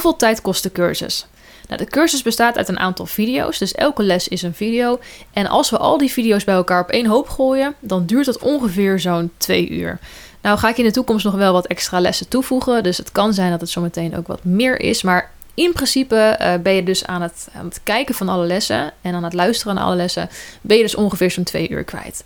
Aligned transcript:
Hoeveel 0.00 0.18
tijd 0.18 0.40
kost 0.40 0.62
de 0.62 0.72
cursus? 0.72 1.26
Nou, 1.66 1.84
de 1.84 1.90
cursus 1.90 2.22
bestaat 2.22 2.56
uit 2.56 2.68
een 2.68 2.78
aantal 2.78 3.06
video's, 3.06 3.58
dus 3.58 3.72
elke 3.72 4.02
les 4.02 4.28
is 4.28 4.42
een 4.42 4.54
video. 4.54 4.98
En 5.32 5.46
als 5.46 5.70
we 5.70 5.78
al 5.78 5.98
die 5.98 6.10
video's 6.10 6.44
bij 6.44 6.54
elkaar 6.54 6.82
op 6.82 6.90
één 6.90 7.06
hoop 7.06 7.28
gooien, 7.28 7.74
dan 7.80 8.06
duurt 8.06 8.26
het 8.26 8.38
ongeveer 8.38 9.00
zo'n 9.00 9.30
twee 9.36 9.68
uur. 9.68 9.98
Nou 10.42 10.58
ga 10.58 10.68
ik 10.68 10.78
in 10.78 10.84
de 10.84 10.90
toekomst 10.90 11.24
nog 11.24 11.34
wel 11.34 11.52
wat 11.52 11.66
extra 11.66 12.00
lessen 12.00 12.28
toevoegen, 12.28 12.82
dus 12.82 12.96
het 12.96 13.12
kan 13.12 13.34
zijn 13.34 13.50
dat 13.50 13.60
het 13.60 13.70
zometeen 13.70 14.16
ook 14.16 14.26
wat 14.26 14.44
meer 14.44 14.80
is. 14.80 15.02
Maar 15.02 15.30
in 15.54 15.72
principe 15.72 16.38
uh, 16.40 16.54
ben 16.62 16.72
je 16.72 16.82
dus 16.82 17.06
aan 17.06 17.22
het, 17.22 17.48
aan 17.52 17.64
het 17.64 17.80
kijken 17.82 18.14
van 18.14 18.28
alle 18.28 18.46
lessen 18.46 18.92
en 19.00 19.14
aan 19.14 19.24
het 19.24 19.34
luisteren 19.34 19.74
naar 19.74 19.84
alle 19.84 19.96
lessen, 19.96 20.30
ben 20.60 20.76
je 20.76 20.82
dus 20.82 20.94
ongeveer 20.94 21.30
zo'n 21.30 21.44
twee 21.44 21.70
uur 21.70 21.84
kwijt. 21.84 22.24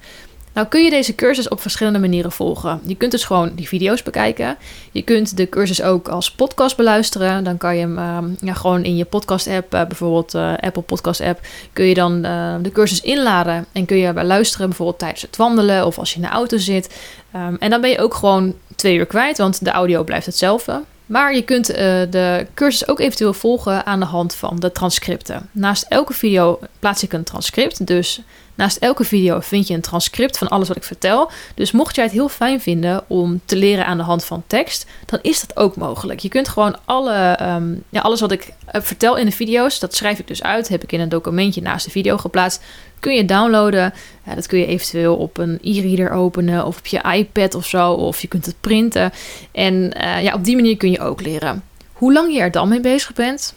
Nou 0.54 0.66
kun 0.66 0.84
je 0.84 0.90
deze 0.90 1.14
cursus 1.14 1.48
op 1.48 1.60
verschillende 1.60 1.98
manieren 1.98 2.32
volgen. 2.32 2.80
Je 2.86 2.96
kunt 2.96 3.10
dus 3.10 3.24
gewoon 3.24 3.52
die 3.54 3.68
video's 3.68 4.02
bekijken. 4.02 4.56
Je 4.92 5.02
kunt 5.02 5.36
de 5.36 5.48
cursus 5.48 5.82
ook 5.82 6.08
als 6.08 6.30
podcast 6.30 6.76
beluisteren. 6.76 7.44
Dan 7.44 7.56
kan 7.56 7.76
je 7.76 7.80
hem 7.80 7.98
uh, 7.98 8.18
ja, 8.40 8.52
gewoon 8.52 8.84
in 8.84 8.96
je 8.96 9.04
podcast 9.04 9.46
app, 9.46 9.74
uh, 9.74 9.84
bijvoorbeeld 9.86 10.34
uh, 10.34 10.52
Apple 10.60 10.82
Podcast 10.82 11.20
app, 11.20 11.40
kun 11.72 11.84
je 11.84 11.94
dan 11.94 12.22
de 12.62 12.70
cursus 12.72 13.00
inladen. 13.00 13.66
En 13.72 13.84
kun 13.84 13.96
je 13.96 14.24
luisteren 14.24 14.68
bijvoorbeeld 14.68 14.98
tijdens 14.98 15.22
het 15.22 15.36
wandelen 15.36 15.86
of 15.86 15.98
als 15.98 16.10
je 16.10 16.16
in 16.16 16.22
de 16.22 16.28
auto 16.28 16.56
zit. 16.56 16.94
Um, 17.36 17.56
en 17.58 17.70
dan 17.70 17.80
ben 17.80 17.90
je 17.90 17.98
ook 17.98 18.14
gewoon 18.14 18.54
twee 18.76 18.96
uur 18.96 19.06
kwijt, 19.06 19.38
want 19.38 19.64
de 19.64 19.70
audio 19.70 20.04
blijft 20.04 20.26
hetzelfde. 20.26 20.82
Maar 21.14 21.34
je 21.34 21.42
kunt 21.42 21.70
uh, 21.70 21.76
de 22.10 22.46
cursus 22.54 22.88
ook 22.88 23.00
eventueel 23.00 23.32
volgen 23.32 23.86
aan 23.86 24.00
de 24.00 24.06
hand 24.06 24.34
van 24.34 24.56
de 24.56 24.72
transcripten. 24.72 25.48
Naast 25.52 25.86
elke 25.88 26.12
video 26.12 26.58
plaats 26.78 27.02
ik 27.02 27.12
een 27.12 27.24
transcript. 27.24 27.86
Dus 27.86 28.20
naast 28.54 28.76
elke 28.76 29.04
video 29.04 29.40
vind 29.40 29.66
je 29.68 29.74
een 29.74 29.80
transcript 29.80 30.38
van 30.38 30.48
alles 30.48 30.68
wat 30.68 30.76
ik 30.76 30.84
vertel. 30.84 31.30
Dus 31.54 31.72
mocht 31.72 31.94
jij 31.94 32.04
het 32.04 32.12
heel 32.12 32.28
fijn 32.28 32.60
vinden 32.60 33.04
om 33.06 33.40
te 33.44 33.56
leren 33.56 33.86
aan 33.86 33.96
de 33.96 34.02
hand 34.02 34.24
van 34.24 34.42
tekst, 34.46 34.86
dan 35.06 35.18
is 35.22 35.46
dat 35.46 35.56
ook 35.56 35.76
mogelijk. 35.76 36.20
Je 36.20 36.28
kunt 36.28 36.48
gewoon 36.48 36.76
alle, 36.84 37.38
um, 37.42 37.82
ja, 37.88 38.00
alles 38.00 38.20
wat 38.20 38.32
ik 38.32 38.52
vertel 38.66 39.16
in 39.16 39.26
de 39.26 39.32
video's, 39.32 39.78
dat 39.78 39.94
schrijf 39.94 40.18
ik 40.18 40.26
dus 40.26 40.42
uit. 40.42 40.68
Heb 40.68 40.82
ik 40.82 40.92
in 40.92 41.00
een 41.00 41.08
documentje 41.08 41.62
naast 41.62 41.84
de 41.84 41.90
video 41.90 42.16
geplaatst 42.16 42.62
kun 43.04 43.14
je 43.14 43.24
downloaden. 43.24 43.94
Ja, 44.26 44.34
dat 44.34 44.46
kun 44.46 44.58
je 44.58 44.66
eventueel 44.66 45.16
op 45.16 45.38
een 45.38 45.58
e-reader 45.62 46.10
openen 46.10 46.66
of 46.66 46.78
op 46.78 46.86
je 46.86 47.00
iPad 47.16 47.54
of 47.54 47.66
zo. 47.66 47.92
Of 47.92 48.20
je 48.20 48.28
kunt 48.28 48.46
het 48.46 48.60
printen. 48.60 49.12
En 49.52 49.74
uh, 49.74 50.22
ja, 50.22 50.34
op 50.34 50.44
die 50.44 50.54
manier 50.54 50.76
kun 50.76 50.90
je 50.90 51.00
ook 51.00 51.20
leren. 51.20 51.62
Hoe 51.92 52.12
lang 52.12 52.32
je 52.32 52.40
er 52.40 52.50
dan 52.50 52.68
mee 52.68 52.80
bezig 52.80 53.12
bent, 53.12 53.54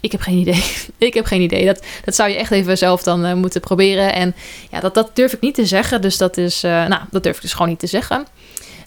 ik 0.00 0.12
heb 0.12 0.20
geen 0.20 0.38
idee. 0.38 0.64
ik 0.98 1.14
heb 1.14 1.24
geen 1.24 1.40
idee. 1.40 1.66
Dat, 1.66 1.84
dat 2.04 2.14
zou 2.14 2.30
je 2.30 2.36
echt 2.36 2.50
even 2.50 2.78
zelf 2.78 3.02
dan 3.02 3.26
uh, 3.26 3.34
moeten 3.34 3.60
proberen. 3.60 4.14
En 4.14 4.34
ja, 4.70 4.80
dat, 4.80 4.94
dat 4.94 5.16
durf 5.16 5.32
ik 5.32 5.40
niet 5.40 5.54
te 5.54 5.66
zeggen. 5.66 6.00
Dus 6.00 6.16
dat 6.16 6.36
is, 6.36 6.64
uh, 6.64 6.70
nou, 6.70 7.02
dat 7.10 7.22
durf 7.22 7.36
ik 7.36 7.42
dus 7.42 7.52
gewoon 7.52 7.68
niet 7.68 7.78
te 7.78 7.86
zeggen. 7.86 8.26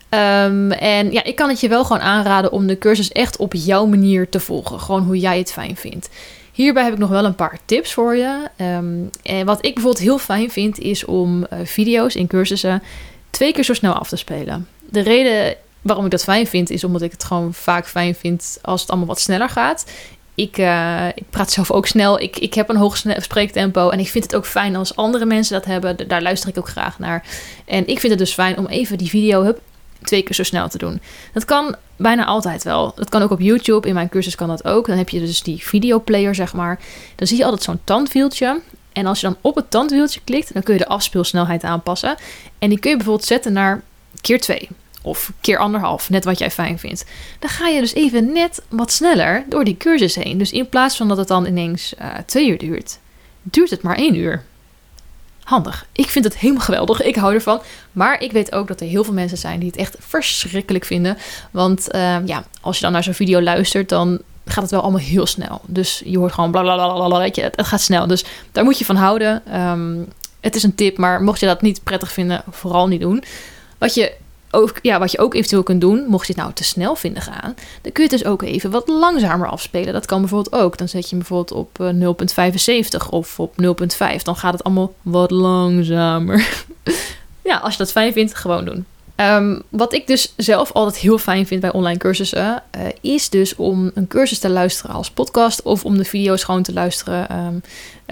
Um, 0.10 0.72
en 0.72 1.12
ja, 1.12 1.24
ik 1.24 1.36
kan 1.36 1.50
het 1.50 1.60
je 1.60 1.68
wel 1.68 1.86
gewoon 1.86 2.02
aanraden 2.02 2.52
om 2.52 2.68
de 2.68 2.78
cursus 2.78 3.12
echt 3.12 3.38
op 3.38 3.54
jouw 3.54 3.86
manier 3.86 4.30
te 4.30 4.40
volgen. 4.40 4.80
Gewoon 4.80 5.04
hoe 5.04 5.18
jij 5.20 5.38
het 5.38 5.52
fijn 5.52 5.76
vindt. 5.76 6.10
Hierbij 6.54 6.84
heb 6.84 6.94
ik 6.94 7.00
nog 7.00 7.10
wel 7.10 7.26
een 7.26 7.36
paar 7.36 7.60
tips 7.66 7.94
voor 7.94 8.16
je. 8.16 8.50
Um, 8.58 9.10
en 9.24 9.46
wat 9.46 9.66
ik 9.66 9.74
bijvoorbeeld 9.74 10.04
heel 10.04 10.18
fijn 10.18 10.52
vind, 10.52 10.80
is 10.80 11.06
om 11.06 11.40
uh, 11.40 11.60
video's 11.64 12.16
in 12.16 12.28
cursussen 12.28 12.84
twee 13.30 13.54
keer 13.54 13.64
zo 13.64 13.74
snel 13.74 13.94
af 13.94 14.10
te 14.10 14.16
spelen. 14.16 14.68
De 14.90 15.02
reden 15.02 15.56
waarom 15.82 16.06
ik 16.06 16.12
dat 16.12 16.24
fijn 16.24 16.48
vind, 16.48 16.70
is 16.70 16.84
omdat 16.84 17.02
ik 17.02 17.12
het 17.12 17.24
gewoon 17.24 17.54
vaak 17.54 17.88
fijn 17.88 18.16
vind 18.16 18.60
als 18.62 18.82
het 18.82 18.90
allemaal 18.90 19.08
wat 19.08 19.20
sneller 19.20 19.50
gaat. 19.50 19.86
Ik, 20.36 20.58
uh, 20.58 21.08
ik 21.16 21.30
praat 21.30 21.52
zelf 21.52 21.72
ook 21.72 21.88
snel. 21.88 22.20
Ik, 22.20 22.38
ik 22.38 22.54
heb 22.54 22.70
een 22.70 22.76
hoog 22.76 23.04
spreektempo. 23.18 23.90
En 23.90 24.00
ik 24.00 24.08
vind 24.08 24.24
het 24.24 24.36
ook 24.36 24.46
fijn 24.46 24.76
als 24.76 24.96
andere 24.96 25.26
mensen 25.26 25.54
dat 25.54 25.66
hebben. 25.66 26.08
Daar 26.08 26.22
luister 26.22 26.50
ik 26.50 26.58
ook 26.58 26.70
graag 26.70 27.00
naar. 27.00 27.26
En 27.66 27.88
ik 27.88 28.00
vind 28.00 28.12
het 28.12 28.20
dus 28.20 28.34
fijn 28.34 28.58
om 28.58 28.66
even 28.66 28.98
die 28.98 29.10
video 29.10 29.44
hup, 29.44 29.62
twee 30.06 30.24
keer 30.24 30.36
zo 30.36 30.44
snel 30.44 30.70
te 30.70 30.78
doen. 30.78 31.02
Dat 31.34 31.46
kan 31.46 31.76
bijna 31.96 32.26
altijd 32.26 32.64
wel. 32.64 32.94
Dat 32.96 33.10
kan 33.10 33.22
ook 33.22 33.32
op 33.32 33.40
YouTube. 33.40 33.88
In 33.88 33.94
mijn 33.94 34.10
cursus 34.10 34.36
kan 34.36 34.48
dat 34.48 34.66
ook. 34.66 34.88
Dan 34.88 34.98
heb 34.98 35.10
je 35.10 35.20
dus 35.20 35.42
die 35.42 35.64
videoplayer, 35.64 36.36
zeg 36.36 36.54
maar. 36.54 36.80
Dan 37.16 37.28
zie 37.28 37.38
je 37.38 37.44
altijd 37.44 37.64
zo'n 37.64 37.80
tandwieltje. 37.84 38.62
En 38.92 39.06
als 39.06 39.20
je 39.20 39.28
dan 39.28 39.38
op 39.42 39.56
het 39.56 39.72
tandwieltje 39.72 40.20
klikt, 40.24 40.54
dan 40.54 40.64
kun 40.64 40.74
je 40.74 40.80
de 40.80 40.88
afspeelsnelheid 40.88 41.64
aanpassen. 41.64 42.16
En 42.60 42.70
die 42.70 42.80
kun 42.80 42.90
je 42.90 42.96
bijvoorbeeld 42.96 43.28
zetten 43.28 43.54
naar 43.54 43.84
keer 44.22 44.42
2 44.42 44.70
of 45.02 45.32
keer 45.42 45.58
anderhalf, 45.58 46.10
net 46.10 46.26
wat 46.26 46.40
jij 46.40 46.52
fijn 46.52 46.80
vindt. 46.80 47.06
Dan 47.40 47.50
ga 47.50 47.68
je 47.68 47.80
dus 47.80 47.94
even 47.94 48.32
net 48.32 48.62
wat 48.70 48.92
sneller 48.92 49.46
door 49.50 49.64
die 49.64 49.78
cursus 49.78 50.16
heen. 50.16 50.38
Dus 50.38 50.52
in 50.52 50.70
plaats 50.70 50.98
van 50.98 51.08
dat 51.08 51.18
het 51.18 51.28
dan 51.28 51.46
ineens 51.46 51.94
uh, 52.02 52.08
twee 52.26 52.50
uur 52.50 52.58
duurt, 52.58 53.00
duurt 53.42 53.70
het 53.70 53.82
maar 53.82 53.96
één 53.96 54.16
uur 54.16 54.44
handig. 55.44 55.86
Ik 55.92 56.10
vind 56.10 56.26
het 56.26 56.38
helemaal 56.38 56.64
geweldig. 56.64 57.02
Ik 57.02 57.16
hou 57.16 57.34
ervan. 57.34 57.62
Maar 57.92 58.22
ik 58.22 58.32
weet 58.32 58.52
ook 58.52 58.68
dat 58.68 58.82
er 58.82 58.88
heel 58.88 59.04
veel 59.04 59.14
mensen 59.14 59.38
zijn 59.38 59.60
die 59.60 59.68
het 59.68 59.78
echt 59.78 59.96
verschrikkelijk 60.00 60.86
vinden. 60.86 61.18
Want 61.52 61.88
uh, 61.96 62.26
ja, 62.26 62.44
als 62.62 62.76
je 62.76 62.84
dan 62.84 62.92
naar 62.92 63.04
zo'n 63.04 63.14
video 63.14 63.42
luistert, 63.42 63.90
dan 63.90 64.22
gaat 64.46 64.62
het 64.62 64.72
wel 64.72 64.82
allemaal 64.82 65.00
heel 65.00 65.26
snel. 65.26 65.62
Dus 65.66 66.02
je 66.06 66.18
hoort 66.18 66.34
gewoon 66.34 66.52
blablabla, 66.52 67.18
weet 67.18 67.36
je, 67.36 67.42
het, 67.42 67.56
het 67.56 67.68
gaat 67.68 67.82
snel. 67.82 68.08
Dus 68.08 68.26
daar 68.52 68.64
moet 68.64 68.78
je 68.78 68.86
van 68.86 68.96
houden. 68.96 69.60
Um, 69.62 70.08
het 70.40 70.56
is 70.56 70.64
een 70.64 70.76
tip, 70.76 70.98
maar 70.98 71.22
mocht 71.22 71.40
je 71.40 71.46
dat 71.46 71.62
niet 71.62 71.84
prettig 71.84 72.12
vinden, 72.12 72.44
vooral 72.50 72.88
niet 72.88 73.02
doen. 73.02 73.24
Wat 73.78 73.94
je 73.94 74.14
ook, 74.54 74.80
ja, 74.82 75.00
wat 75.00 75.12
je 75.12 75.20
ook 75.20 75.34
eventueel 75.34 75.64
kunt 75.64 75.82
doen, 75.82 76.06
mocht 76.08 76.28
je 76.28 76.34
het 76.34 76.42
nou 76.42 76.54
te 76.54 76.64
snel 76.64 76.96
vinden 76.96 77.22
gaan, 77.22 77.56
dan 77.82 77.92
kun 77.92 78.04
je 78.04 78.10
het 78.10 78.20
dus 78.20 78.26
ook 78.26 78.42
even 78.42 78.72
wat 78.72 78.88
langzamer 78.88 79.48
afspelen. 79.48 79.94
Dat 79.94 80.06
kan 80.06 80.20
bijvoorbeeld 80.20 80.56
ook. 80.56 80.78
Dan 80.78 80.88
zet 80.88 81.10
je 81.10 81.16
hem 81.16 81.18
bijvoorbeeld 81.18 81.52
op 81.52 81.80
0,75 81.80 83.02
eh, 83.02 83.08
of 83.10 83.40
op 83.40 83.54
0,5. 83.62 84.22
Dan 84.24 84.36
gaat 84.36 84.54
het 84.54 84.64
allemaal 84.64 84.94
wat 85.02 85.32
langzamer. 85.32 86.66
ja, 87.44 87.58
als 87.58 87.72
je 87.72 87.78
dat 87.78 87.92
fijn 87.92 88.14
vindt, 88.14 88.36
gewoon 88.36 88.66
doen. 88.66 88.86
Um, 89.16 89.62
wat 89.70 89.94
ik 89.94 90.08
dus 90.08 90.34
zelf 90.38 90.72
altijd 90.72 90.98
heel 90.98 91.18
fijn 91.18 91.48
vind 91.48 91.62
bij 91.62 91.72
online 91.72 91.98
cursussen, 91.98 92.64
uh, 92.78 92.82
is 93.02 93.30
dus 93.30 93.56
om 93.56 93.92
een 93.94 94.08
cursus 94.08 94.40
te 94.40 94.50
luisteren 94.50 94.96
als 94.96 95.12
podcast 95.12 95.62
of 95.62 95.86
om 95.86 95.98
de 95.98 96.06
video's 96.06 96.44
gewoon 96.44 96.64
te 96.64 96.74
luisteren 96.74 97.38
um, 97.46 97.62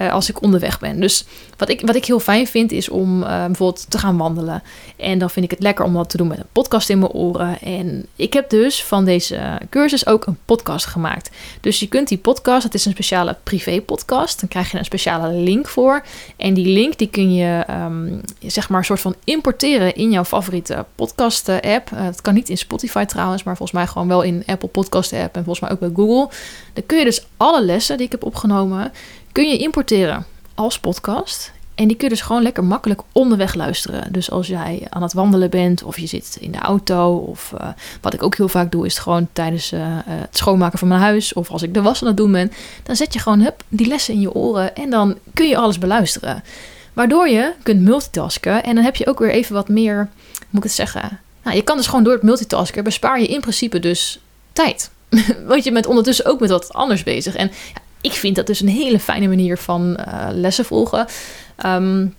uh, 0.02 0.12
als 0.12 0.28
ik 0.28 0.42
onderweg 0.42 0.80
ben. 0.80 1.00
Dus 1.00 1.24
wat 1.56 1.68
ik, 1.68 1.80
wat 1.80 1.94
ik 1.94 2.04
heel 2.04 2.20
fijn 2.20 2.46
vind 2.46 2.72
is 2.72 2.88
om 2.88 3.22
uh, 3.22 3.46
bijvoorbeeld 3.46 3.90
te 3.90 3.98
gaan 3.98 4.16
wandelen. 4.16 4.62
En 4.96 5.18
dan 5.18 5.30
vind 5.30 5.44
ik 5.44 5.50
het 5.50 5.62
lekker 5.62 5.84
om 5.84 5.94
dat 5.94 6.10
te 6.10 6.16
doen 6.16 6.26
met 6.26 6.38
een 6.38 6.44
podcast 6.52 6.90
in 6.90 6.98
mijn 6.98 7.12
oren. 7.12 7.60
En 7.60 8.06
ik 8.16 8.32
heb 8.32 8.50
dus 8.50 8.84
van 8.84 9.04
deze 9.04 9.60
cursus 9.70 10.06
ook 10.06 10.26
een 10.26 10.38
podcast 10.44 10.86
gemaakt. 10.86 11.30
Dus 11.60 11.80
je 11.80 11.88
kunt 11.88 12.08
die 12.08 12.18
podcast, 12.18 12.62
het 12.62 12.74
is 12.74 12.84
een 12.84 12.92
speciale 12.92 13.36
privé 13.42 13.80
podcast. 13.80 14.40
Dan 14.40 14.48
krijg 14.48 14.70
je 14.70 14.78
een 14.78 14.84
speciale 14.84 15.32
link 15.32 15.68
voor. 15.68 16.04
En 16.36 16.54
die 16.54 16.66
link 16.66 16.98
die 16.98 17.08
kun 17.08 17.34
je 17.34 17.64
um, 17.70 18.20
zeg 18.46 18.68
maar 18.68 18.78
een 18.78 18.84
soort 18.84 19.00
van 19.00 19.14
importeren 19.24 19.94
in 19.94 20.10
jouw 20.10 20.24
favoriete 20.24 20.84
podcast 20.94 21.48
app. 21.48 21.90
Uh, 21.94 22.04
dat 22.04 22.20
kan 22.20 22.34
niet 22.34 22.48
in 22.48 22.58
Spotify 22.58 23.04
trouwens, 23.04 23.42
maar 23.42 23.56
volgens 23.56 23.78
mij 23.78 23.86
gewoon 23.86 24.08
wel 24.08 24.22
in 24.22 24.42
Apple 24.46 24.68
Podcast 24.68 25.12
app 25.12 25.36
en 25.36 25.44
volgens 25.44 25.60
mij 25.60 25.70
ook 25.70 25.78
bij 25.78 25.90
Google. 25.94 26.28
Dan 26.72 26.86
kun 26.86 26.98
je 26.98 27.04
dus 27.04 27.26
alle 27.36 27.64
lessen 27.64 27.96
die 27.96 28.06
ik 28.06 28.12
heb 28.12 28.24
opgenomen, 28.24 28.92
kun 29.32 29.48
je 29.48 29.56
importeren 29.56 30.26
als 30.54 30.78
podcast. 30.78 31.52
En 31.74 31.88
die 31.88 31.96
kun 31.96 32.08
je 32.08 32.14
dus 32.14 32.22
gewoon 32.22 32.42
lekker 32.42 32.64
makkelijk 32.64 33.00
onderweg 33.12 33.54
luisteren. 33.54 34.12
Dus 34.12 34.30
als 34.30 34.46
jij 34.46 34.86
aan 34.88 35.02
het 35.02 35.12
wandelen 35.12 35.50
bent 35.50 35.82
of 35.82 35.98
je 35.98 36.06
zit 36.06 36.36
in 36.40 36.52
de 36.52 36.58
auto. 36.58 37.16
Of 37.16 37.52
uh, 37.60 37.68
wat 38.00 38.14
ik 38.14 38.22
ook 38.22 38.36
heel 38.36 38.48
vaak 38.48 38.70
doe 38.70 38.86
is 38.86 38.98
gewoon 38.98 39.28
tijdens 39.32 39.72
uh, 39.72 39.80
het 40.04 40.36
schoonmaken 40.36 40.78
van 40.78 40.88
mijn 40.88 41.00
huis. 41.00 41.32
Of 41.32 41.50
als 41.50 41.62
ik 41.62 41.74
de 41.74 41.82
was 41.82 42.02
aan 42.02 42.08
het 42.08 42.16
doen 42.16 42.32
ben. 42.32 42.52
Dan 42.82 42.96
zet 42.96 43.12
je 43.12 43.18
gewoon 43.18 43.40
hup, 43.40 43.62
die 43.68 43.86
lessen 43.86 44.14
in 44.14 44.20
je 44.20 44.34
oren 44.34 44.76
en 44.76 44.90
dan 44.90 45.18
kun 45.34 45.48
je 45.48 45.56
alles 45.56 45.78
beluisteren. 45.78 46.42
Waardoor 46.92 47.28
je 47.28 47.52
kunt 47.62 47.80
multitasken 47.80 48.62
en 48.62 48.74
dan 48.74 48.84
heb 48.84 48.96
je 48.96 49.06
ook 49.06 49.18
weer 49.18 49.30
even 49.30 49.54
wat 49.54 49.68
meer, 49.68 50.08
moet 50.50 50.58
ik 50.58 50.62
het 50.62 50.72
zeggen. 50.72 51.20
Nou, 51.42 51.56
je 51.56 51.62
kan 51.62 51.76
dus 51.76 51.86
gewoon 51.86 52.04
door 52.04 52.12
het 52.12 52.22
multitasken 52.22 52.84
bespaar 52.84 53.20
je 53.20 53.26
in 53.26 53.40
principe 53.40 53.78
dus 53.78 54.20
tijd. 54.52 54.90
Want 55.46 55.64
je 55.64 55.72
bent 55.72 55.86
ondertussen 55.86 56.26
ook 56.26 56.40
met 56.40 56.50
wat 56.50 56.72
anders 56.72 57.02
bezig. 57.02 57.34
En 57.36 57.50
ja, 57.74 57.80
ik 58.02 58.12
vind 58.12 58.36
dat 58.36 58.46
dus 58.46 58.60
een 58.60 58.68
hele 58.68 59.00
fijne 59.00 59.28
manier 59.28 59.58
van 59.58 59.96
uh, 59.98 60.26
lessen 60.30 60.64
volgen. 60.64 61.06
Um, 61.66 62.14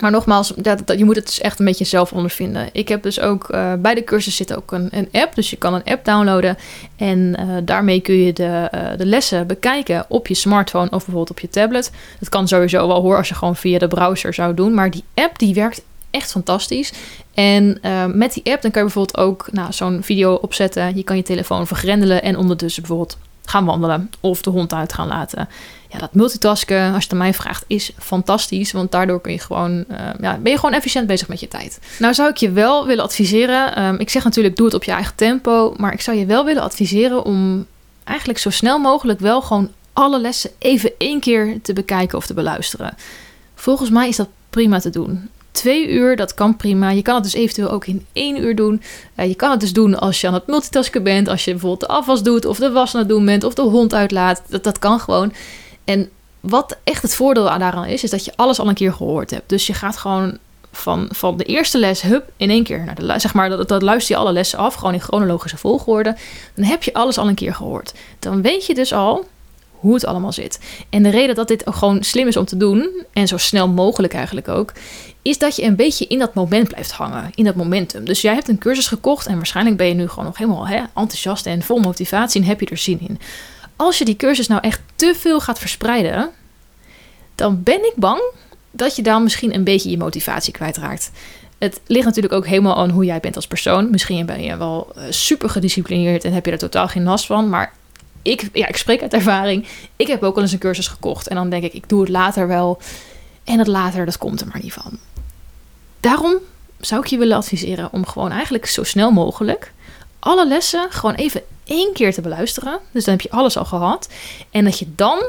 maar 0.00 0.10
nogmaals, 0.10 0.52
dat, 0.56 0.82
je 0.96 1.04
moet 1.04 1.16
het 1.16 1.26
dus 1.26 1.40
echt 1.40 1.58
een 1.58 1.64
beetje 1.64 1.84
zelf 1.84 2.12
ondervinden. 2.12 2.68
Ik 2.72 2.88
heb 2.88 3.02
dus 3.02 3.20
ook 3.20 3.48
uh, 3.50 3.72
bij 3.74 3.94
de 3.94 4.04
cursus 4.04 4.36
zit 4.36 4.56
ook 4.56 4.72
een, 4.72 4.88
een, 4.90 5.08
app. 5.12 5.34
Dus 5.34 5.50
je 5.50 5.56
kan 5.56 5.74
een 5.74 5.84
app 5.84 6.04
downloaden. 6.04 6.58
En 6.96 7.36
uh, 7.40 7.56
daarmee 7.64 8.00
kun 8.00 8.14
je 8.14 8.32
de, 8.32 8.68
de 8.96 9.06
lessen 9.06 9.46
bekijken 9.46 10.04
op 10.08 10.26
je 10.26 10.34
smartphone 10.34 10.84
of 10.84 11.04
bijvoorbeeld 11.04 11.30
op 11.30 11.40
je 11.40 11.48
tablet. 11.48 11.90
Dat 12.18 12.28
kan 12.28 12.48
sowieso 12.48 12.86
wel 12.86 13.00
hoor 13.00 13.16
als 13.16 13.28
je 13.28 13.34
gewoon 13.34 13.56
via 13.56 13.78
de 13.78 13.88
browser 13.88 14.34
zou 14.34 14.54
doen. 14.54 14.74
Maar 14.74 14.90
die 14.90 15.04
app 15.14 15.38
die 15.38 15.54
werkt 15.54 15.82
echt 16.10 16.30
fantastisch. 16.30 16.92
En 17.34 17.78
met 18.14 18.32
die 18.32 18.52
app 18.52 18.62
dan 18.62 18.70
kan 18.70 18.82
je 18.82 18.92
bijvoorbeeld 18.92 19.16
ook 19.16 19.48
nou, 19.52 19.72
zo'n 19.72 20.02
video 20.02 20.34
opzetten. 20.34 20.96
Je 20.96 21.02
kan 21.02 21.16
je 21.16 21.22
telefoon 21.22 21.66
vergrendelen 21.66 22.22
en 22.22 22.36
ondertussen 22.36 22.82
bijvoorbeeld 22.82 23.18
gaan 23.44 23.64
wandelen 23.64 24.10
of 24.20 24.42
de 24.42 24.50
hond 24.50 24.72
uit 24.72 24.92
gaan 24.92 25.06
laten. 25.06 25.48
Ja, 25.88 25.98
dat 25.98 26.14
multitasken, 26.14 26.84
als 26.86 26.96
je 26.96 27.02
het 27.02 27.12
aan 27.12 27.18
mij 27.18 27.34
vraagt, 27.34 27.64
is 27.66 27.92
fantastisch. 27.98 28.72
Want 28.72 28.92
daardoor 28.92 29.20
kun 29.20 29.32
je 29.32 29.38
gewoon, 29.38 29.84
uh, 29.90 29.96
ja, 30.20 30.38
ben 30.38 30.52
je 30.52 30.58
gewoon 30.58 30.74
efficiënt 30.74 31.06
bezig 31.06 31.28
met 31.28 31.40
je 31.40 31.48
tijd. 31.48 31.78
Nou 31.98 32.14
zou 32.14 32.30
ik 32.30 32.36
je 32.36 32.50
wel 32.50 32.86
willen 32.86 33.04
adviseren. 33.04 33.82
Um, 33.82 33.98
ik 33.98 34.10
zeg 34.10 34.24
natuurlijk, 34.24 34.56
doe 34.56 34.66
het 34.66 34.74
op 34.74 34.84
je 34.84 34.92
eigen 34.92 35.14
tempo. 35.14 35.74
Maar 35.76 35.92
ik 35.92 36.00
zou 36.00 36.16
je 36.16 36.26
wel 36.26 36.44
willen 36.44 36.62
adviseren 36.62 37.24
om 37.24 37.66
eigenlijk 38.04 38.38
zo 38.38 38.50
snel 38.50 38.78
mogelijk 38.78 39.20
wel 39.20 39.42
gewoon 39.42 39.70
alle 39.92 40.20
lessen 40.20 40.50
even 40.58 40.92
één 40.98 41.20
keer 41.20 41.58
te 41.62 41.72
bekijken 41.72 42.18
of 42.18 42.26
te 42.26 42.34
beluisteren. 42.34 42.94
Volgens 43.54 43.90
mij 43.90 44.08
is 44.08 44.16
dat 44.16 44.28
prima 44.50 44.78
te 44.78 44.90
doen. 44.90 45.28
Twee 45.52 45.88
uur, 45.88 46.16
dat 46.16 46.34
kan 46.34 46.56
prima. 46.56 46.90
Je 46.90 47.02
kan 47.02 47.14
het 47.14 47.24
dus 47.24 47.34
eventueel 47.34 47.70
ook 47.70 47.86
in 47.86 48.06
één 48.12 48.42
uur 48.42 48.56
doen. 48.56 48.82
Uh, 49.16 49.26
je 49.26 49.34
kan 49.34 49.50
het 49.50 49.60
dus 49.60 49.72
doen 49.72 49.98
als 49.98 50.20
je 50.20 50.26
aan 50.26 50.34
het 50.34 50.46
multitasken 50.46 51.02
bent. 51.02 51.28
Als 51.28 51.44
je 51.44 51.50
bijvoorbeeld 51.50 51.80
de 51.80 51.96
afwas 51.96 52.22
doet 52.22 52.44
of 52.44 52.58
de 52.58 52.70
was 52.70 52.94
aan 52.94 53.00
het 53.00 53.08
doen 53.08 53.24
bent 53.24 53.44
of 53.44 53.54
de 53.54 53.62
hond 53.62 53.94
uitlaat. 53.94 54.42
Dat, 54.48 54.64
dat 54.64 54.78
kan 54.78 55.00
gewoon. 55.00 55.32
En 55.84 56.10
wat 56.40 56.76
echt 56.84 57.02
het 57.02 57.14
voordeel 57.14 57.44
daaraan 57.44 57.84
is, 57.84 58.02
is 58.02 58.10
dat 58.10 58.24
je 58.24 58.32
alles 58.36 58.58
al 58.58 58.68
een 58.68 58.74
keer 58.74 58.92
gehoord 58.92 59.30
hebt. 59.30 59.48
Dus 59.48 59.66
je 59.66 59.74
gaat 59.74 59.96
gewoon 59.96 60.38
van, 60.72 61.08
van 61.10 61.36
de 61.36 61.44
eerste 61.44 61.78
les, 61.78 62.02
hup, 62.02 62.30
in 62.36 62.50
één 62.50 62.64
keer 62.64 62.84
naar 62.84 62.94
de 62.94 63.18
zeg 63.18 63.34
maar, 63.34 63.48
dat, 63.48 63.68
dat 63.68 63.82
luister 63.82 64.14
je 64.14 64.20
alle 64.20 64.32
lessen 64.32 64.58
af, 64.58 64.74
gewoon 64.74 64.94
in 64.94 65.00
chronologische 65.00 65.56
volgorde. 65.56 66.16
Dan 66.54 66.64
heb 66.64 66.82
je 66.82 66.94
alles 66.94 67.18
al 67.18 67.28
een 67.28 67.34
keer 67.34 67.54
gehoord. 67.54 67.92
Dan 68.18 68.42
weet 68.42 68.66
je 68.66 68.74
dus 68.74 68.92
al 68.92 69.26
hoe 69.82 69.94
het 69.94 70.06
allemaal 70.06 70.32
zit. 70.32 70.58
En 70.90 71.02
de 71.02 71.08
reden 71.08 71.34
dat 71.34 71.48
dit 71.48 71.62
gewoon 71.66 72.02
slim 72.02 72.26
is 72.26 72.36
om 72.36 72.44
te 72.44 72.56
doen, 72.56 72.90
en 73.12 73.28
zo 73.28 73.36
snel 73.36 73.68
mogelijk 73.68 74.14
eigenlijk 74.14 74.48
ook, 74.48 74.72
is 75.22 75.38
dat 75.38 75.56
je 75.56 75.62
een 75.62 75.76
beetje 75.76 76.06
in 76.06 76.18
dat 76.18 76.34
moment 76.34 76.68
blijft 76.68 76.92
hangen, 76.92 77.30
in 77.34 77.44
dat 77.44 77.54
momentum. 77.54 78.04
Dus 78.04 78.20
jij 78.20 78.34
hebt 78.34 78.48
een 78.48 78.58
cursus 78.58 78.86
gekocht 78.86 79.26
en 79.26 79.36
waarschijnlijk 79.36 79.76
ben 79.76 79.86
je 79.86 79.94
nu 79.94 80.08
gewoon 80.08 80.24
nog 80.24 80.38
helemaal 80.38 80.68
hè, 80.68 80.76
enthousiast 80.94 81.46
en 81.46 81.62
vol 81.62 81.78
motivatie 81.78 82.40
en 82.40 82.46
heb 82.46 82.60
je 82.60 82.66
er 82.66 82.76
zin 82.76 83.00
in. 83.00 83.18
Als 83.76 83.98
je 83.98 84.04
die 84.04 84.16
cursus 84.16 84.46
nou 84.46 84.60
echt 84.60 84.80
te 84.94 85.14
veel 85.18 85.40
gaat 85.40 85.58
verspreiden, 85.58 86.30
dan 87.34 87.62
ben 87.62 87.84
ik 87.84 87.92
bang 87.96 88.22
dat 88.70 88.96
je 88.96 89.02
dan 89.02 89.22
misschien 89.22 89.54
een 89.54 89.64
beetje 89.64 89.90
je 89.90 89.98
motivatie 89.98 90.52
kwijtraakt. 90.52 91.10
Het 91.58 91.80
ligt 91.86 92.04
natuurlijk 92.04 92.34
ook 92.34 92.46
helemaal 92.46 92.76
aan 92.76 92.90
hoe 92.90 93.04
jij 93.04 93.20
bent 93.20 93.36
als 93.36 93.46
persoon. 93.46 93.90
Misschien 93.90 94.26
ben 94.26 94.42
je 94.42 94.56
wel 94.56 94.92
eh, 94.94 95.02
super 95.10 95.50
gedisciplineerd 95.50 96.24
en 96.24 96.32
heb 96.32 96.46
je 96.46 96.52
er 96.52 96.58
totaal 96.58 96.88
geen 96.88 97.02
last 97.02 97.26
van. 97.26 97.48
Maar 97.48 97.72
ik, 98.22 98.48
ja, 98.52 98.68
ik 98.68 98.76
spreek 98.76 99.02
uit 99.02 99.12
ervaring. 99.12 99.66
Ik 99.96 100.06
heb 100.06 100.22
ook 100.22 100.36
al 100.36 100.42
eens 100.42 100.52
een 100.52 100.58
cursus 100.58 100.88
gekocht. 100.88 101.28
En 101.28 101.36
dan 101.36 101.50
denk 101.50 101.62
ik, 101.62 101.72
ik 101.72 101.88
doe 101.88 102.00
het 102.00 102.08
later 102.08 102.48
wel. 102.48 102.80
En 103.44 103.58
het 103.58 103.66
later, 103.66 104.04
dat 104.04 104.18
komt 104.18 104.40
er 104.40 104.46
maar 104.46 104.62
niet 104.62 104.72
van. 104.72 104.98
Daarom 106.00 106.36
zou 106.80 107.00
ik 107.00 107.06
je 107.06 107.18
willen 107.18 107.36
adviseren 107.36 107.92
om 107.92 108.06
gewoon 108.06 108.30
eigenlijk 108.30 108.66
zo 108.66 108.82
snel 108.82 109.10
mogelijk 109.10 109.72
alle 110.22 110.46
lessen 110.46 110.86
gewoon 110.90 111.14
even 111.14 111.42
één 111.64 111.92
keer 111.92 112.14
te 112.14 112.20
beluisteren. 112.20 112.78
Dus 112.90 113.04
dan 113.04 113.14
heb 113.14 113.22
je 113.22 113.30
alles 113.30 113.56
al 113.56 113.64
gehad. 113.64 114.08
En 114.50 114.64
dat 114.64 114.78
je 114.78 114.86
dan 114.94 115.22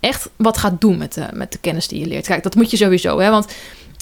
echt 0.00 0.28
wat 0.36 0.58
gaat 0.58 0.80
doen 0.80 0.98
met 0.98 1.14
de, 1.14 1.26
met 1.32 1.52
de 1.52 1.58
kennis 1.58 1.88
die 1.88 2.00
je 2.00 2.06
leert. 2.06 2.26
Kijk, 2.26 2.42
dat 2.42 2.54
moet 2.54 2.70
je 2.70 2.76
sowieso, 2.76 3.18
hè? 3.18 3.30
Want 3.30 3.52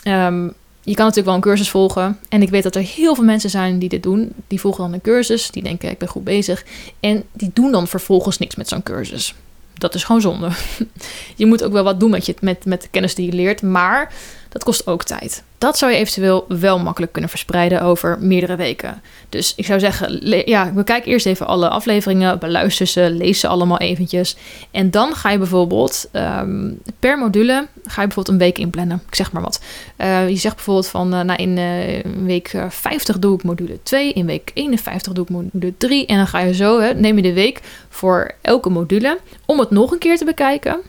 um, 0.05 0.55
je 0.84 0.94
kan 0.94 1.04
natuurlijk 1.04 1.26
wel 1.26 1.34
een 1.34 1.40
cursus 1.40 1.70
volgen. 1.70 2.19
En 2.28 2.42
ik 2.42 2.50
weet 2.50 2.62
dat 2.62 2.75
er 2.75 2.82
heel 2.82 3.14
veel 3.14 3.25
mensen 3.25 3.50
zijn 3.50 3.78
die 3.78 3.88
dit 3.88 4.02
doen. 4.02 4.32
Die 4.46 4.60
volgen 4.60 4.82
dan 4.82 4.92
een 4.92 5.00
cursus. 5.00 5.50
Die 5.50 5.62
denken, 5.62 5.90
ik 5.90 5.98
ben 5.98 6.08
goed 6.08 6.25
bezig. 6.25 6.64
En 7.00 7.25
die 7.32 7.50
doen 7.54 7.72
dan 7.72 7.88
vervolgens 7.88 8.38
niks 8.38 8.54
met 8.54 8.69
zo'n 8.69 8.82
cursus. 8.82 9.34
Dat 9.75 9.94
is 9.94 10.04
gewoon 10.04 10.20
zonde. 10.20 10.50
Je 11.36 11.46
moet 11.46 11.62
ook 11.62 11.72
wel 11.72 11.84
wat 11.84 12.00
doen 12.00 12.10
met, 12.10 12.26
je, 12.26 12.34
met, 12.40 12.64
met 12.64 12.82
de 12.82 12.88
kennis 12.90 13.14
die 13.14 13.26
je 13.26 13.32
leert. 13.32 13.62
Maar 13.62 14.12
dat 14.55 14.65
kost 14.65 14.87
ook 14.87 15.03
tijd. 15.03 15.43
Dat 15.59 15.79
zou 15.79 15.93
je 15.93 15.99
eventueel 15.99 16.45
wel 16.49 16.79
makkelijk 16.79 17.12
kunnen 17.12 17.31
verspreiden 17.31 17.83
over 17.83 18.19
meerdere 18.21 18.56
weken. 18.56 19.03
Dus 19.29 19.53
ik 19.56 19.67
zou 19.67 19.81
zeggen, 19.81 20.29
ja, 20.47 20.71
bekijk 20.71 21.06
eerst 21.06 21.27
even 21.27 21.47
alle 21.47 21.69
afleveringen, 21.69 22.39
beluister 22.39 22.87
ze, 22.87 23.11
lees 23.11 23.41
ze 23.41 23.49
allemaal 23.49 23.79
eventjes. 23.79 24.37
En 24.71 24.91
dan 24.91 25.15
ga 25.15 25.31
je 25.31 25.39
bijvoorbeeld 25.39 26.09
um, 26.12 26.81
per 26.99 27.19
module, 27.19 27.67
ga 27.85 28.01
je 28.01 28.06
bijvoorbeeld 28.06 28.29
een 28.29 28.39
week 28.39 28.59
inplannen. 28.59 29.03
Ik 29.06 29.15
zeg 29.15 29.33
maar 29.33 29.43
wat. 29.43 29.61
Uh, 29.99 30.29
je 30.29 30.37
zegt 30.37 30.55
bijvoorbeeld 30.55 30.89
van, 30.89 31.15
uh, 31.15 31.21
nou 31.21 31.43
in 31.43 31.56
uh, 31.56 32.27
week 32.27 32.65
50 32.69 33.19
doe 33.19 33.35
ik 33.35 33.43
module 33.43 33.79
2, 33.83 34.12
in 34.12 34.27
week 34.27 34.51
51 34.55 35.12
doe 35.12 35.25
ik 35.25 35.31
module 35.31 35.75
3. 35.79 36.06
En 36.06 36.17
dan 36.17 36.27
ga 36.27 36.39
je 36.39 36.55
zo, 36.55 36.81
hè, 36.81 36.95
neem 36.95 37.17
je 37.17 37.23
de 37.23 37.33
week 37.33 37.61
voor 37.89 38.35
elke 38.41 38.71
module 38.71 39.19
om 39.45 39.59
het 39.59 39.71
nog 39.71 39.93
een 39.93 39.99
keer 39.99 40.17
te 40.17 40.25
bekijken. 40.25 40.81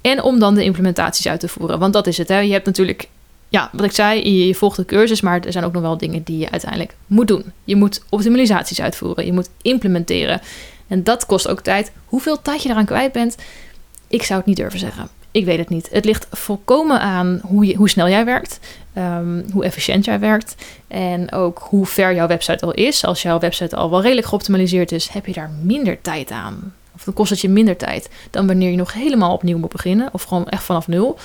En 0.00 0.22
om 0.22 0.38
dan 0.38 0.54
de 0.54 0.64
implementaties 0.64 1.28
uit 1.28 1.40
te 1.40 1.48
voeren. 1.48 1.78
Want 1.78 1.92
dat 1.92 2.06
is 2.06 2.18
het. 2.18 2.28
Hè. 2.28 2.38
Je 2.38 2.52
hebt 2.52 2.66
natuurlijk, 2.66 3.08
ja, 3.48 3.70
wat 3.72 3.84
ik 3.84 3.92
zei, 3.92 4.30
je, 4.46 4.54
volgt 4.54 4.76
de 4.76 4.84
cursus, 4.84 5.20
maar 5.20 5.40
er 5.40 5.52
zijn 5.52 5.64
ook 5.64 5.72
nog 5.72 5.82
wel 5.82 5.96
dingen 5.96 6.22
die 6.22 6.38
je 6.38 6.50
uiteindelijk 6.50 6.94
moet 7.06 7.28
doen. 7.28 7.52
Je 7.64 7.76
moet 7.76 8.02
optimalisaties 8.08 8.80
uitvoeren. 8.80 9.26
Je 9.26 9.32
moet 9.32 9.50
implementeren. 9.62 10.40
En 10.86 11.04
dat 11.04 11.26
kost 11.26 11.48
ook 11.48 11.60
tijd. 11.60 11.92
Hoeveel 12.04 12.42
tijd 12.42 12.62
je 12.62 12.68
eraan 12.68 12.84
kwijt 12.84 13.12
bent, 13.12 13.36
ik 14.08 14.22
zou 14.22 14.38
het 14.38 14.48
niet 14.48 14.56
durven 14.56 14.78
zeggen. 14.78 15.08
Ik 15.30 15.44
weet 15.44 15.58
het 15.58 15.68
niet. 15.68 15.88
Het 15.92 16.04
ligt 16.04 16.26
volkomen 16.30 17.00
aan 17.00 17.40
hoe, 17.42 17.66
je, 17.66 17.74
hoe 17.76 17.88
snel 17.88 18.08
jij 18.08 18.24
werkt, 18.24 18.58
um, 18.96 19.44
hoe 19.52 19.64
efficiënt 19.64 20.04
jij 20.04 20.20
werkt 20.20 20.54
en 20.88 21.32
ook 21.32 21.58
hoe 21.68 21.86
ver 21.86 22.14
jouw 22.14 22.26
website 22.26 22.64
al 22.64 22.72
is. 22.72 23.04
Als 23.04 23.22
jouw 23.22 23.38
website 23.38 23.76
al 23.76 23.90
wel 23.90 24.02
redelijk 24.02 24.26
geoptimaliseerd 24.26 24.92
is, 24.92 25.08
heb 25.08 25.26
je 25.26 25.32
daar 25.32 25.50
minder 25.62 26.00
tijd 26.00 26.30
aan. 26.30 26.74
Of 27.00 27.06
dan 27.06 27.14
kost 27.14 27.30
het 27.30 27.40
je 27.40 27.48
minder 27.48 27.76
tijd 27.76 28.08
dan 28.30 28.46
wanneer 28.46 28.70
je 28.70 28.76
nog 28.76 28.92
helemaal 28.92 29.32
opnieuw 29.32 29.58
moet 29.58 29.72
beginnen. 29.72 30.08
Of 30.12 30.22
gewoon 30.22 30.48
echt 30.48 30.62
vanaf 30.62 30.88
nul. 30.88 31.18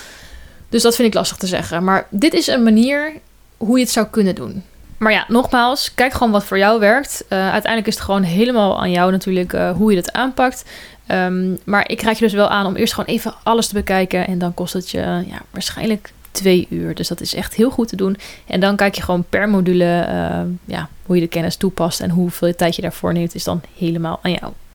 Dus 0.70 0.82
dat 0.82 0.96
vind 0.96 1.08
ik 1.08 1.14
lastig 1.14 1.38
te 1.38 1.48
zeggen. 1.48 1.84
Maar 1.84 2.08
dit 2.10 2.34
is 2.34 2.48
een 2.48 2.64
manier 2.64 3.14
hoe 3.58 3.78
je 3.78 3.84
het 3.84 3.94
zou 3.94 4.08
kunnen 4.08 4.36
doen. 4.36 4.64
Maar 4.98 5.12
ja, 5.12 5.26
nogmaals, 5.28 5.94
kijk 5.94 6.14
gewoon 6.14 6.32
wat 6.32 6.44
voor 6.44 6.58
jou 6.58 6.80
werkt. 6.80 7.26
Uh, 7.30 7.40
uiteindelijk 7.40 7.88
is 7.88 7.96
het 7.96 8.04
gewoon 8.04 8.24
helemaal 8.24 8.80
aan 8.80 8.92
jou 8.92 9.12
natuurlijk 9.12 9.54
uh, 9.54 9.72
hoe 9.72 9.92
je 9.92 9.98
het 9.98 10.14
aanpakt. 10.14 10.66
Um, 11.08 11.60
maar 11.66 11.90
ik 11.90 12.02
raad 12.02 12.18
je 12.18 12.24
dus 12.24 12.34
wel 12.34 12.48
aan 12.48 12.66
om 12.66 12.76
eerst 12.76 12.94
gewoon 12.94 13.10
even 13.10 13.34
alles 13.44 13.68
te 13.68 13.74
bekijken. 13.74 14.28
En 14.28 14.38
dan 14.38 14.54
kost 14.54 14.74
het 14.74 14.90
je 14.90 15.00
ja, 15.00 15.42
waarschijnlijk 15.50 16.14
twee 16.32 16.68
uur. 16.70 16.96
Dus 16.96 17.08
dat 17.08 17.22
is 17.22 17.34
echt 17.34 17.54
heel 17.54 17.70
goed 17.70 17.88
te 17.88 17.96
doen. 17.96 18.18
En 18.48 18.60
dan 18.60 18.76
kijk 18.76 18.96
je 18.96 19.02
gewoon 19.02 19.26
per 19.30 19.50
module 19.50 20.08
ja, 20.66 20.90
hoe 21.06 21.16
je 21.16 21.22
de 21.22 21.28
kennis 21.28 21.56
toepast. 21.56 22.00
En 22.00 22.10
hoeveel 22.10 22.56
tijd 22.56 22.76
je 22.76 22.82
daarvoor 22.82 23.14
neemt, 23.14 23.36
is 23.36 23.44
dan 23.44 23.62
helemaal 23.78 24.20
aan 24.22 24.32
jou. 24.32 24.54